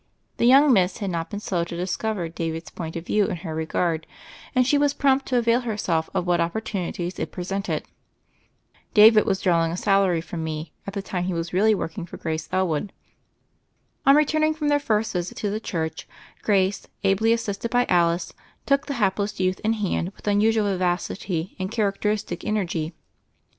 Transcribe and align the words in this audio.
The 0.37 0.47
young 0.47 0.73
miss 0.73 0.97
had 0.97 1.11
not 1.11 1.29
been 1.29 1.39
slow 1.39 1.63
to 1.63 1.77
discover 1.77 2.27
David's 2.27 2.71
point 2.71 2.95
of 2.95 3.05
view 3.05 3.27
in 3.27 3.35
her 3.45 3.53
regard, 3.53 4.07
and 4.55 4.65
she 4.65 4.75
was 4.75 4.95
prompt 4.95 5.27
to 5.27 5.37
avail 5.37 5.61
herself 5.61 6.09
of 6.15 6.25
what 6.25 6.39
opportuni 6.39 6.91
ties 6.91 7.19
it 7.19 7.31
presented. 7.31 7.83
David 8.95 9.27
was 9.27 9.41
drawing 9.41 9.71
a 9.71 9.77
salary 9.77 10.19
from 10.19 10.43
me; 10.43 10.73
at 10.87 10.95
the 10.95 11.03
time 11.03 11.25
he 11.25 11.35
was 11.35 11.53
really 11.53 11.75
working 11.75 12.07
for 12.07 12.17
Grace 12.17 12.49
Elwood. 12.51 12.93
On 14.03 14.15
returning 14.15 14.55
from 14.55 14.69
their 14.69 14.79
first 14.79 15.13
visit 15.13 15.37
to 15.37 15.51
the 15.51 15.59
church, 15.59 16.07
Grace, 16.41 16.87
ably 17.03 17.31
assisted 17.31 17.69
by 17.69 17.85
Alice, 17.87 18.33
took 18.65 18.87
the 18.87 18.95
hapless 18.95 19.39
youth 19.39 19.59
in 19.63 19.73
hand 19.73 20.13
with 20.15 20.25
unusual 20.27 20.63
vivacity 20.65 21.55
and 21.59 21.69
characteristic 21.69 22.43
energy. 22.43 22.95